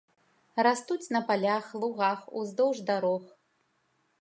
Растуць 0.67 1.11
на 1.15 1.21
палях, 1.27 1.67
лугах, 1.83 2.19
уздоўж 2.41 2.77
дарог. 2.89 3.23